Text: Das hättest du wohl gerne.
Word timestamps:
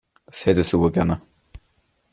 Das 0.25 0.47
hättest 0.47 0.73
du 0.73 0.79
wohl 0.79 0.91
gerne. 0.91 1.21